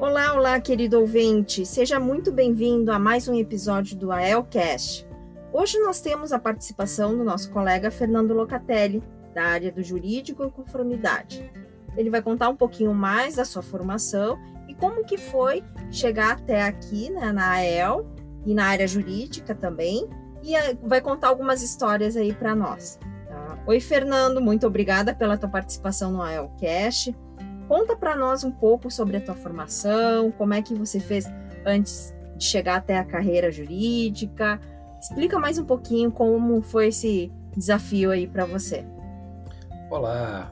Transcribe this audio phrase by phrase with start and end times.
[0.00, 1.66] Olá, olá, querido ouvinte.
[1.66, 5.04] Seja muito bem-vindo a mais um episódio do AELcast.
[5.52, 9.02] Hoje nós temos a participação do nosso colega Fernando Locatelli,
[9.34, 11.50] da área do jurídico e conformidade.
[11.96, 16.62] Ele vai contar um pouquinho mais da sua formação e como que foi chegar até
[16.62, 18.06] aqui né, na AEL
[18.46, 20.08] e na área jurídica também,
[20.44, 23.00] e vai contar algumas histórias aí para nós.
[23.28, 23.58] Tá?
[23.66, 27.12] Oi, Fernando, muito obrigada pela tua participação no AELcast.
[27.68, 31.26] Conta para nós um pouco sobre a tua formação, como é que você fez
[31.66, 34.58] antes de chegar até a carreira jurídica.
[34.98, 38.86] Explica mais um pouquinho como foi esse desafio aí para você.
[39.90, 40.50] Olá,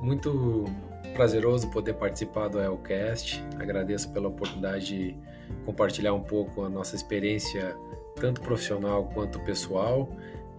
[0.00, 0.66] muito
[1.14, 3.44] prazeroso poder participar do Elcast.
[3.58, 5.16] Agradeço pela oportunidade de
[5.64, 7.76] compartilhar um pouco a nossa experiência,
[8.14, 10.08] tanto profissional quanto pessoal,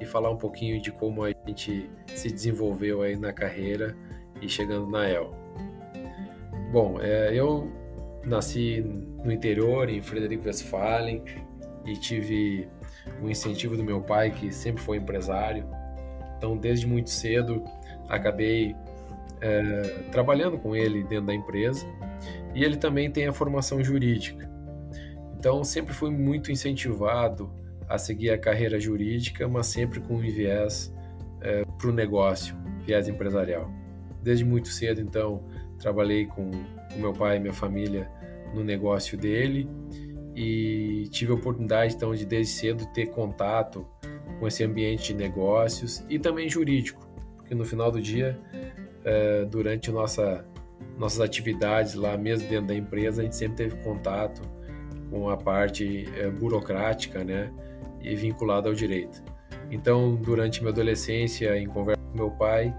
[0.02, 3.96] e falar um pouquinho de como a gente se desenvolveu aí na carreira
[4.42, 5.48] e chegando na El.
[6.72, 7.72] Bom, é, eu
[8.26, 8.82] nasci
[9.24, 11.24] no interior, em Frederico Westphalen,
[11.86, 12.68] e tive
[13.22, 15.66] o incentivo do meu pai, que sempre foi empresário.
[16.38, 17.64] Então, desde muito cedo,
[18.10, 18.76] acabei
[19.42, 21.86] é, trabalhando com ele dentro da empresa
[22.54, 24.50] e ele também tem a formação jurídica.
[25.38, 27.52] Então sempre fui muito incentivado
[27.88, 30.94] a seguir a carreira jurídica, mas sempre com um viés
[31.42, 33.72] é, para o negócio, viés empresarial.
[34.22, 35.44] Desde muito cedo, então,
[35.78, 38.10] trabalhei com o meu pai e minha família
[38.54, 39.70] no negócio dele
[40.36, 43.86] e tive a oportunidade, então, de desde cedo ter contato
[44.40, 47.08] com esse ambiente de negócios e também jurídico
[47.48, 48.38] porque no final do dia,
[49.06, 50.46] é, durante nossa,
[50.98, 54.42] nossas atividades lá, mesmo dentro da empresa, a gente sempre teve contato
[55.10, 57.50] com a parte é, burocrática, né,
[58.02, 59.24] e vinculada ao direito.
[59.72, 62.76] Então, durante minha adolescência, em conversa com meu pai,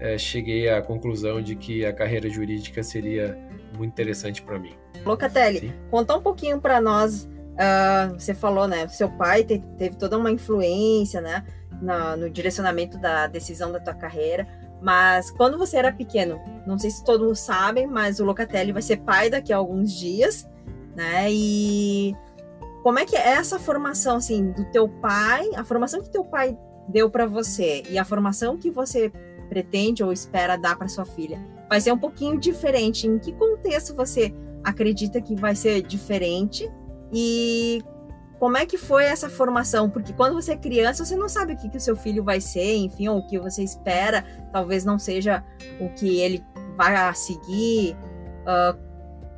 [0.00, 3.38] é, cheguei à conclusão de que a carreira jurídica seria
[3.76, 4.74] muito interessante para mim.
[5.04, 5.72] Locatelli, Sim?
[5.90, 7.28] conta um pouquinho para nós.
[7.54, 8.88] Uh, você falou, né?
[8.88, 11.44] Seu pai teve, teve toda uma influência, né?
[11.80, 14.46] na, no direcionamento da decisão da tua carreira.
[14.80, 18.98] Mas quando você era pequeno, não sei se todos sabem, mas o Locatelli vai ser
[18.98, 20.48] pai daqui a alguns dias,
[20.96, 21.30] né?
[21.30, 22.16] E
[22.82, 26.56] como é que é essa formação assim do teu pai, a formação que teu pai
[26.88, 29.12] deu para você e a formação que você
[29.50, 33.06] pretende ou espera dar para sua filha, vai ser um pouquinho diferente.
[33.06, 36.70] Em que contexto você acredita que vai ser diferente
[37.12, 37.82] e
[38.38, 39.90] como é que foi essa formação?
[39.90, 42.40] Porque quando você é criança, você não sabe o que, que o seu filho vai
[42.40, 45.44] ser, enfim, ou o que você espera, talvez não seja
[45.78, 46.42] o que ele
[46.76, 47.94] vai seguir.
[48.42, 48.78] Uh,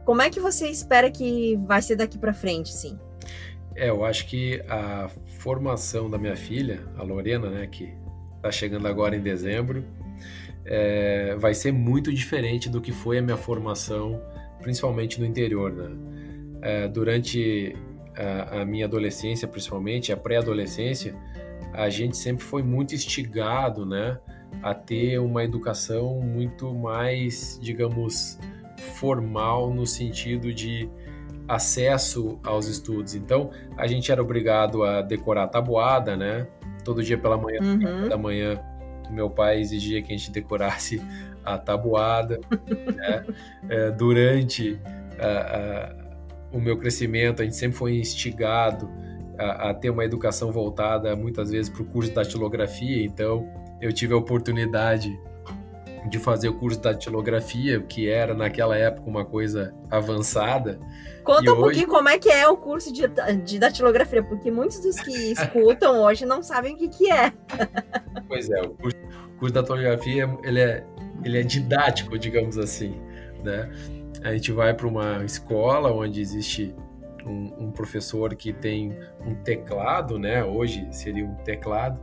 [0.05, 2.97] como é que você espera que vai ser daqui para frente, sim?
[3.75, 5.09] É, eu acho que a
[5.39, 7.93] formação da minha filha, a Lorena, né, que
[8.37, 9.85] está chegando agora em dezembro,
[10.65, 14.21] é, vai ser muito diferente do que foi a minha formação,
[14.61, 15.91] principalmente no interior, né?
[16.63, 17.75] É, durante
[18.17, 21.15] a, a minha adolescência, principalmente, a pré-adolescência,
[21.73, 24.19] a gente sempre foi muito instigado, né,
[24.63, 28.39] a ter uma educação muito mais, digamos,
[28.97, 30.89] formal no sentido de
[31.49, 33.15] acesso aos estudos.
[33.15, 36.47] Então, a gente era obrigado a decorar a tabuada, né?
[36.85, 38.09] Todo dia pela manhã, uhum.
[38.09, 38.61] da manhã,
[39.13, 41.03] meu pai exigia que a gente decorasse
[41.45, 42.41] a tabuada.
[42.97, 43.25] né?
[43.69, 44.81] é, durante
[45.19, 45.95] a,
[46.53, 48.89] o meu crescimento, a gente sempre foi instigado
[49.39, 53.49] a, a ter uma educação voltada muitas vezes para o curso de datilografia, então
[53.81, 55.11] eu tive a oportunidade
[56.09, 60.81] de fazer o curso de datilografia, que era naquela época uma coisa avançada.
[61.23, 61.63] Conta e um hoje...
[61.63, 63.03] pouquinho como é que é o curso de,
[63.45, 67.33] de datilografia, porque muitos dos que escutam hoje não sabem o que, que é.
[68.27, 70.85] Pois é, o curso, o curso de datilografia ele é,
[71.25, 73.01] ele é didático, digamos assim,
[73.45, 73.71] né?
[74.25, 76.75] a gente vai para uma escola onde existe
[77.27, 80.45] um, um, professor que tem um teclado, né?
[80.45, 82.01] Hoje seria um teclado,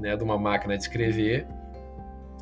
[0.00, 0.16] né?
[0.16, 1.46] De uma máquina de escrever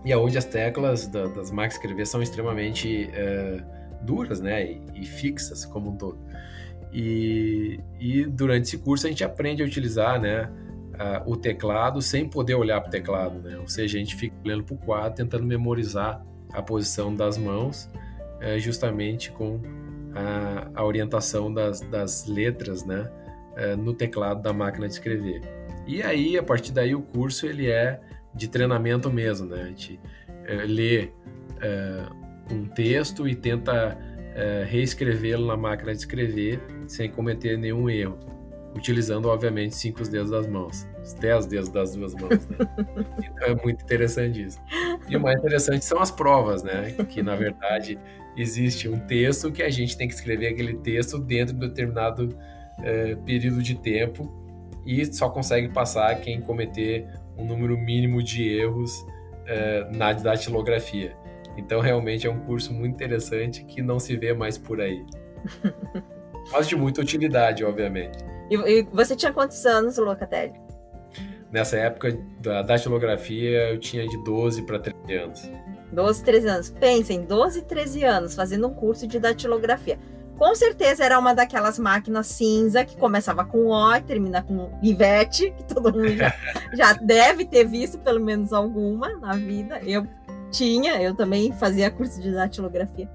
[0.06, 3.60] e aonde as teclas da, das máquinas de escrever são extremamente é,
[4.02, 4.64] duras, né?
[4.64, 6.16] E, e, fixas como um todo.
[6.92, 10.48] E, e, durante esse curso a gente aprende a utilizar, né?
[11.26, 13.58] o teclado sem poder olhar para o teclado, né?
[13.58, 16.24] Ou seja, a gente fica olhando para o quadro, tentando memorizar
[16.54, 17.90] a posição das mãos,
[18.40, 19.60] é, justamente com
[20.14, 23.10] a, a orientação das, das, letras, né?
[23.56, 25.42] É, no teclado da máquina de escrever.
[25.86, 28.00] E aí, a partir daí, o curso ele é
[28.36, 29.62] de treinamento mesmo, né?
[29.62, 29.98] A gente
[30.44, 31.08] é, lê
[31.60, 32.02] é,
[32.50, 33.98] um texto e tenta
[34.34, 38.18] é, reescrevê-lo na máquina de escrever sem cometer nenhum erro
[38.74, 42.46] utilizando, obviamente, cinco dedos das mãos, os dez dedos das duas mãos.
[42.46, 42.58] Né?
[43.24, 44.60] então é muito interessante isso.
[45.08, 46.92] E o mais interessante são as provas, né?
[47.08, 47.98] Que na verdade
[48.36, 52.36] existe um texto que a gente tem que escrever aquele texto dentro de um determinado
[53.24, 54.30] período de tempo
[54.84, 59.04] e só consegue passar quem cometer um número mínimo de erros
[59.46, 61.16] é, na datilografia.
[61.56, 65.04] Então realmente é um curso muito interessante que não se vê mais por aí.
[66.52, 68.18] Mas de muita utilidade, obviamente.
[68.50, 70.52] E, e você tinha quantos anos, Locatelli?
[71.50, 75.50] Nessa época da datilografia, eu tinha de 12 para 13 anos.
[75.92, 76.70] 12, 13 anos.
[76.70, 79.98] Pensem, 12, 13 anos fazendo um curso de datilografia.
[80.38, 85.50] Com certeza era uma daquelas máquinas cinza que começava com O e termina com Ivete,
[85.56, 86.34] que todo mundo já,
[86.74, 89.80] já deve ter visto pelo menos alguma na vida.
[89.82, 90.06] Eu
[90.50, 93.08] tinha, eu também fazia curso de datilografia.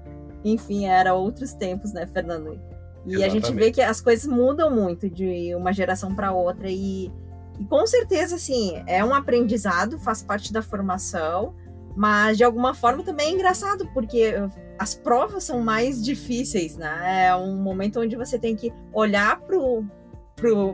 [0.44, 2.60] Enfim, era outros tempos, né, Fernando?
[3.04, 3.24] E Exatamente.
[3.24, 7.10] a gente vê que as coisas mudam muito de uma geração para outra e,
[7.58, 11.54] e, com certeza, assim, é um aprendizado, faz parte da formação,
[11.96, 14.34] mas de alguma forma também é engraçado, porque
[14.82, 17.26] as provas são mais difíceis, né?
[17.28, 19.40] É um momento onde você tem que olhar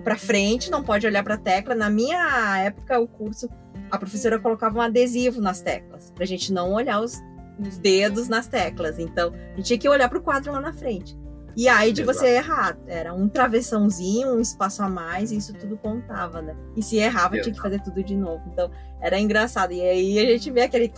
[0.02, 1.74] para frente, não pode olhar para a tecla.
[1.74, 3.50] Na minha época, o curso,
[3.90, 7.20] a professora colocava um adesivo nas teclas, para a gente não olhar os,
[7.58, 8.98] os dedos nas teclas.
[8.98, 11.14] Então, a gente tinha que olhar para o quadro lá na frente.
[11.54, 12.18] E aí de Exato.
[12.18, 16.56] você errar, era um travessãozinho, um espaço a mais, e isso tudo contava, né?
[16.76, 17.42] E se errava, Exato.
[17.42, 18.42] tinha que fazer tudo de novo.
[18.52, 18.70] Então,
[19.00, 19.72] era engraçado.
[19.72, 20.92] E aí a gente vê aquele,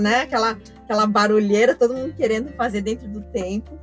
[0.00, 0.20] né?
[0.20, 0.58] Aquela,
[0.92, 3.78] aquela barulheira, todo mundo querendo fazer dentro do tempo.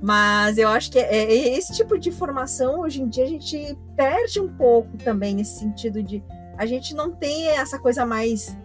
[0.00, 3.76] Mas eu acho que é, é esse tipo de formação, hoje em dia, a gente
[3.96, 6.22] perde um pouco também nesse sentido de
[6.56, 8.56] a gente não tem essa coisa mais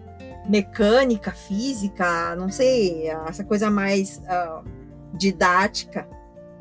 [0.48, 4.64] mecânica, física, não sei, essa coisa mais uh,
[5.14, 6.08] didática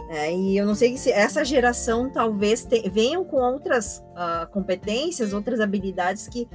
[0.09, 5.35] é, e eu não sei se essa geração talvez te, venham com outras uh, competências,
[5.35, 6.49] outras habilidades que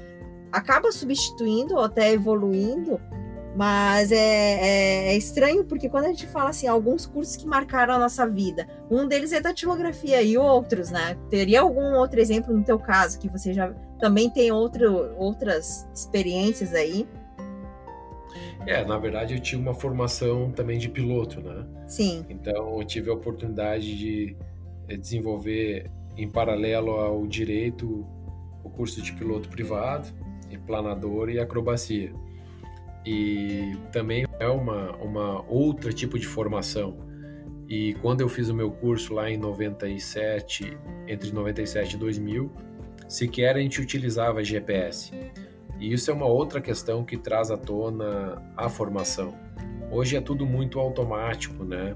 [0.52, 3.00] acaba substituindo ou até evoluindo,
[3.56, 7.94] mas é, é, é, estranho porque quando a gente fala assim, alguns cursos que marcaram
[7.94, 11.18] a nossa vida, um deles é datilografia e outros, né?
[11.30, 16.74] Teria algum outro exemplo no teu caso que você já também tem outro, outras experiências
[16.74, 17.08] aí?
[18.66, 21.66] É, na verdade eu tive uma formação também de piloto, né?
[21.88, 22.26] Sim.
[22.30, 24.36] Então eu tive a oportunidade de
[24.88, 28.06] eh, desenvolver em paralelo ao direito
[28.64, 30.08] o curso de piloto privado,
[30.54, 32.14] e planador e acrobacia.
[33.06, 36.98] E também é uma, uma outra tipo de formação.
[37.68, 40.78] E quando eu fiz o meu curso lá em 97,
[41.08, 42.52] entre 97 e 2000,
[43.08, 45.12] sequer a gente utilizava GPS.
[45.80, 49.34] E isso é uma outra questão que traz à tona a formação.
[49.92, 51.96] Hoje é tudo muito automático, né?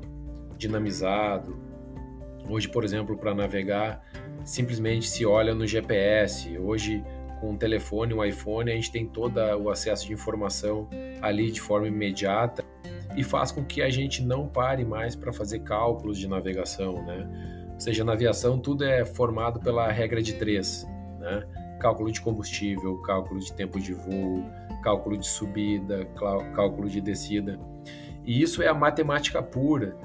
[0.57, 1.57] Dinamizado.
[2.49, 4.01] Hoje, por exemplo, para navegar,
[4.43, 6.57] simplesmente se olha no GPS.
[6.57, 7.03] Hoje,
[7.39, 10.89] com o telefone, o iPhone, a gente tem todo o acesso de informação
[11.21, 12.63] ali de forma imediata
[13.15, 17.27] e faz com que a gente não pare mais para fazer cálculos de navegação, né?
[17.73, 20.85] Ou seja, na aviação tudo é formado pela regra de três,
[21.19, 21.45] né?
[21.79, 24.43] cálculo de combustível, cálculo de tempo de voo,
[24.83, 26.05] cálculo de subida,
[26.55, 27.59] cálculo de descida.
[28.25, 29.95] E isso é a matemática pura.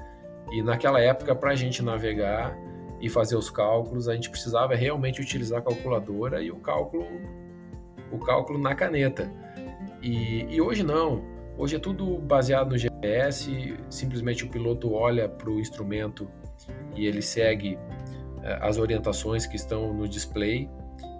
[0.51, 2.55] E naquela época, para a gente navegar
[3.03, 7.05] e fazer os cálculos, a gente precisava realmente utilizar a calculadora e o cálculo,
[8.09, 9.29] o cálculo na caneta.
[10.01, 11.21] E, e hoje não.
[11.57, 13.77] Hoje é tudo baseado no GPS.
[13.89, 16.31] Simplesmente o piloto olha para o instrumento
[16.95, 17.77] e ele segue
[18.41, 20.69] eh, as orientações que estão no display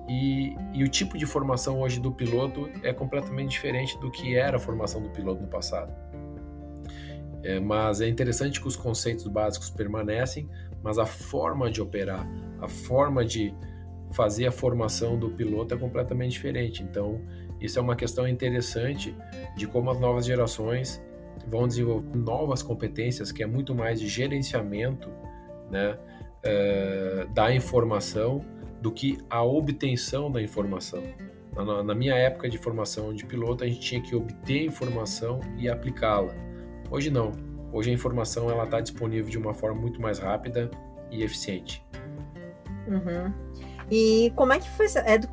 [0.07, 4.55] e, e, o tipo de formação hoje do piloto é completamente diferente do que era
[4.55, 5.93] a formação do piloto no passado.
[7.43, 10.49] É, mas é interessante que os conceitos básicos permanecem,
[10.83, 12.27] mas a forma de operar,
[12.59, 13.53] a forma de
[14.11, 16.83] fazer a formação do piloto é completamente diferente.
[16.83, 17.19] Então,
[17.59, 19.15] isso é uma questão interessante
[19.55, 21.01] de como as novas gerações
[21.47, 25.09] vão desenvolver novas competências que é muito mais de gerenciamento
[25.71, 25.97] né,
[26.45, 28.45] uh, da informação
[28.81, 31.01] do que a obtenção da informação.
[31.55, 35.69] Na, na, minha época de formação de piloto, a gente tinha que obter informação e
[35.69, 36.33] aplicá-la.
[36.89, 37.31] Hoje não.
[37.73, 40.69] Hoje a informação ela está disponível de uma forma muito mais rápida
[41.09, 41.83] e eficiente.
[42.87, 43.33] Uhum.
[43.89, 44.85] E como é que foi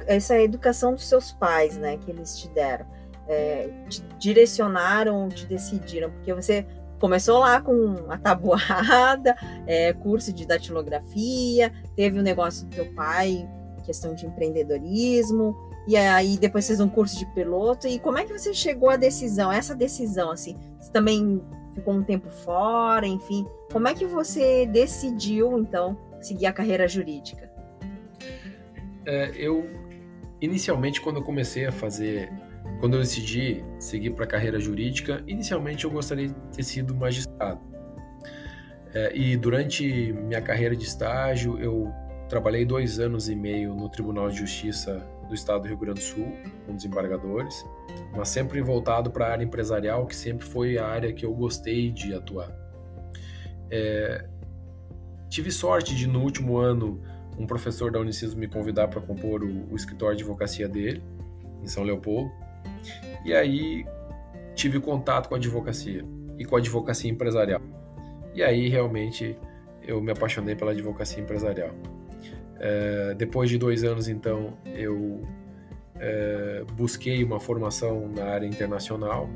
[0.07, 2.87] essa, educação dos seus pais, né, que eles te deram?
[3.29, 6.11] É, te direcionaram, te decidiram?
[6.11, 6.67] Porque você
[6.99, 12.93] começou lá com a tabuada, é, curso de datilografia, teve o um negócio do teu
[12.95, 13.47] pai,
[13.85, 15.55] questão de empreendedorismo,
[15.87, 17.87] e aí depois fez um curso de piloto.
[17.87, 20.57] E como é que você chegou à decisão, essa decisão, assim?
[20.79, 21.43] Você também
[21.75, 23.47] ficou um tempo fora, enfim.
[23.73, 27.51] Como é que você decidiu, então, seguir a carreira jurídica?
[29.07, 29.69] É, eu,
[30.41, 32.31] inicialmente, quando eu comecei a fazer,
[32.81, 37.61] quando eu decidi seguir para a carreira jurídica, inicialmente eu gostaria de ter sido magistrado.
[38.93, 41.93] É, e durante minha carreira de estágio, eu
[42.29, 46.05] trabalhei dois anos e meio no Tribunal de Justiça do Estado do Rio Grande do
[46.05, 46.33] Sul,
[46.67, 47.65] com desembargadores,
[48.15, 51.91] mas sempre voltado para a área empresarial, que sempre foi a área que eu gostei
[51.91, 52.53] de atuar.
[53.71, 54.27] É,
[55.29, 57.01] tive sorte de, no último ano,
[57.39, 61.03] um professor da Unicis me convidar para compor o, o, escritório de advocacia dele,
[61.63, 62.31] em São Leopoldo.
[63.25, 63.87] E aí
[64.55, 66.05] tive contato com a advocacia
[66.37, 67.63] e com a advocacia empresarial.
[68.35, 69.39] E aí realmente
[69.83, 71.71] eu me apaixonei pela advocacia empresarial.
[72.63, 75.27] É, depois de dois anos, então, eu
[75.97, 79.29] é, busquei uma formação na área internacional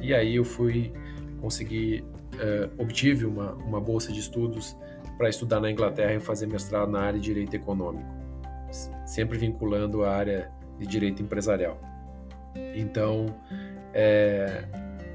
[0.00, 0.92] e aí eu fui
[1.40, 2.04] conseguir,
[2.36, 4.76] é, obtive uma, uma bolsa de estudos
[5.16, 8.08] para estudar na Inglaterra e fazer mestrado na área de direito econômico,
[9.06, 10.50] sempre vinculando a área
[10.80, 11.80] de direito empresarial.
[12.74, 13.26] Então,
[13.92, 14.64] é,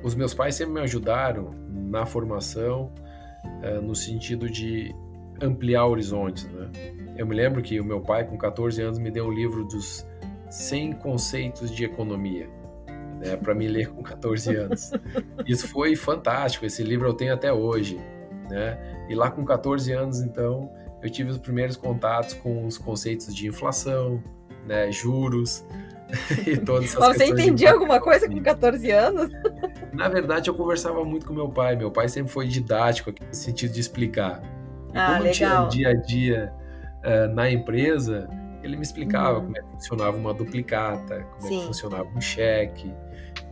[0.01, 2.93] os meus pais sempre me ajudaram na formação,
[3.83, 4.93] no sentido de
[5.41, 6.45] ampliar horizontes.
[6.45, 6.69] Né?
[7.17, 10.05] Eu me lembro que o meu pai, com 14 anos, me deu um livro dos
[10.49, 12.47] 100 conceitos de economia.
[13.19, 14.91] Né, para me ler com 14 anos.
[15.45, 17.99] Isso foi fantástico, esse livro eu tenho até hoje
[18.49, 18.77] né?
[19.07, 23.47] E lá com 14 anos, então, eu tive os primeiros contatos com os conceitos de
[23.47, 24.21] inflação,
[24.65, 25.63] né, juros
[26.45, 29.29] e todas essas Você entendia alguma coisa com 14 anos?
[29.93, 31.75] Na verdade, eu conversava muito com meu pai.
[31.75, 34.41] Meu pai sempre foi didático, no sentido de explicar.
[34.93, 35.69] E ah, como legal.
[35.69, 36.53] tinha dia a dia
[37.05, 38.29] uh, na empresa,
[38.63, 39.45] ele me explicava uhum.
[39.45, 41.57] como é que funcionava uma duplicata, como Sim.
[41.57, 42.93] é que funcionava um cheque,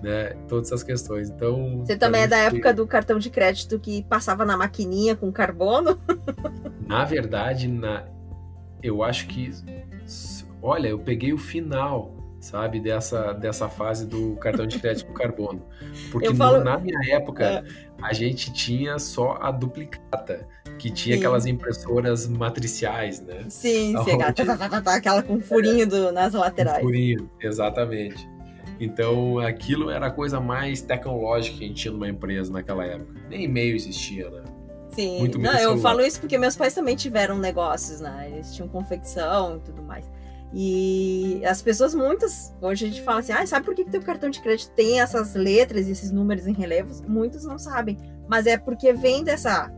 [0.01, 0.35] né?
[0.47, 1.29] Todas essas questões.
[1.29, 1.79] Então.
[1.79, 5.99] Você também é da época do cartão de crédito que passava na maquininha com carbono?
[6.85, 8.05] Na verdade, na...
[8.81, 9.51] eu acho que.
[10.61, 15.65] Olha, eu peguei o final, sabe, dessa, dessa fase do cartão de crédito com carbono.
[16.11, 16.63] Porque falo...
[16.63, 17.63] na minha época, é.
[18.01, 21.19] a gente tinha só a duplicata, que tinha sim.
[21.19, 23.45] aquelas impressoras matriciais, né?
[23.49, 24.21] Sim, sim,
[24.87, 26.83] aquela com furinho do, nas laterais.
[26.83, 28.27] Um furinho, exatamente.
[28.79, 33.13] Então, aquilo era a coisa mais tecnológica que a gente tinha numa empresa naquela época.
[33.29, 34.43] Nem e-mail existia, né?
[34.91, 38.31] Sim, Muito não, eu falo isso porque meus pais também tiveram negócios, né?
[38.31, 40.09] Eles tinham confecção e tudo mais.
[40.53, 44.01] E as pessoas, muitas, hoje a gente fala assim, ah, sabe por que, que teu
[44.01, 47.01] cartão de crédito tem essas letras e esses números em relevos?
[47.01, 49.71] Muitos não sabem, mas é porque vem dessa,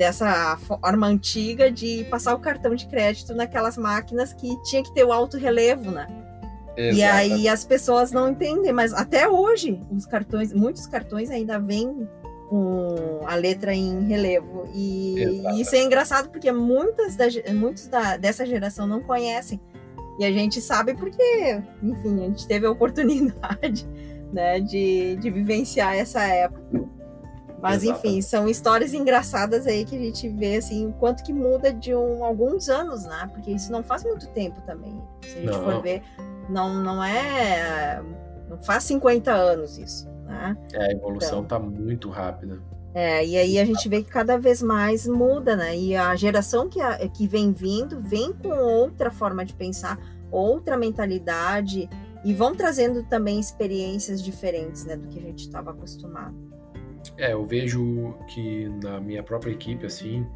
[0.00, 5.04] dessa forma antiga de passar o cartão de crédito naquelas máquinas que tinha que ter
[5.04, 6.08] o alto relevo, né?
[6.74, 6.96] Exato.
[6.96, 12.08] E aí as pessoas não entendem, mas até hoje os cartões, muitos cartões ainda vêm
[12.48, 14.66] com a letra em relevo.
[14.74, 19.60] E, e isso é engraçado porque muitas da, muitos da, dessa geração não conhecem.
[20.18, 23.86] E a gente sabe porque, enfim, a gente teve a oportunidade
[24.32, 26.88] né, de, de vivenciar essa época.
[27.62, 31.72] Mas enfim, são histórias engraçadas aí que a gente vê assim, o quanto que muda
[31.72, 33.28] de um, alguns anos, né?
[33.32, 35.00] Porque isso não faz muito tempo também.
[35.22, 35.64] Se a gente não.
[35.64, 36.02] for ver,
[36.48, 38.02] não, não é.
[38.48, 40.08] Não faz 50 anos isso.
[40.24, 40.56] Né?
[40.72, 42.60] É, a evolução está então, muito rápida.
[42.92, 45.76] É, e aí a gente vê que cada vez mais muda, né?
[45.76, 49.98] E a geração que, a, que vem vindo vem com outra forma de pensar,
[50.30, 51.88] outra mentalidade,
[52.24, 56.34] e vão trazendo também experiências diferentes né, do que a gente estava acostumado.
[57.16, 60.26] É, eu vejo que na minha própria equipe, assim,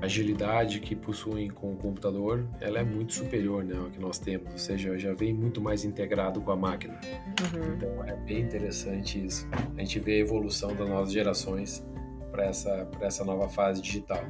[0.00, 4.52] agilidade que possuem com o computador, ela é muito superior né, ao que nós temos,
[4.52, 7.00] ou seja, já vem muito mais integrado com a máquina.
[7.24, 7.74] Uhum.
[7.74, 9.48] Então é bem interessante isso.
[9.76, 11.84] A gente vê a evolução das novas gerações
[12.30, 14.22] para essa, essa nova fase digital.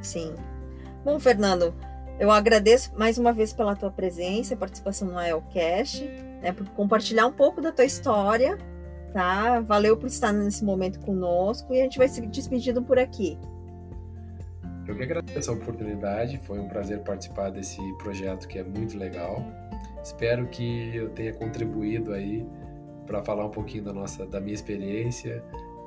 [0.00, 0.34] Sim.
[1.04, 1.74] Bom, Fernando,
[2.18, 6.04] eu agradeço mais uma vez pela tua presença participação no IELCast,
[6.42, 8.58] né, por compartilhar um pouco da tua história
[9.16, 9.60] tá?
[9.60, 13.38] Valeu por estar nesse momento conosco e a gente vai se despedindo por aqui.
[14.86, 19.42] Eu que agradeço a oportunidade, foi um prazer participar desse projeto que é muito legal.
[20.04, 22.46] Espero que eu tenha contribuído aí
[23.06, 25.42] para falar um pouquinho da nossa, da minha experiência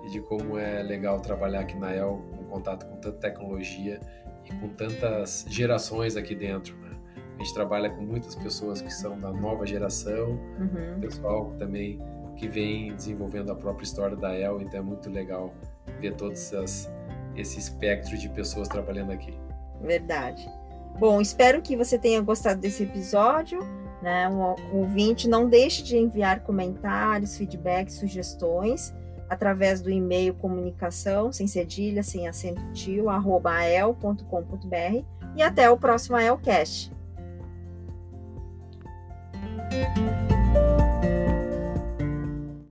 [0.05, 3.99] e de como é legal trabalhar aqui na El com contato com tanta tecnologia
[4.43, 6.75] e com tantas gerações aqui dentro.
[6.77, 6.97] Né?
[7.35, 10.99] A gente trabalha com muitas pessoas que são da nova geração, uhum.
[10.99, 11.99] pessoal também
[12.39, 15.53] que vem desenvolvendo a própria história da El, então é muito legal
[15.99, 16.89] ver todas as
[17.35, 19.37] esse espectro de pessoas trabalhando aqui.
[19.81, 20.49] Verdade.
[20.97, 23.59] Bom, espero que você tenha gostado desse episódio.
[24.01, 24.27] Né?
[24.29, 28.93] O ouvinte, não deixe de enviar comentários, feedbacks, sugestões
[29.29, 35.05] através do e-mail comunicação, sem cedilha, sem acento tio, arroba ael.com.br
[35.35, 36.91] e até o próximo AELcast.